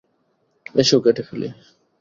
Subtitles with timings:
[0.75, 1.49] এসো, কেটে ফেলি।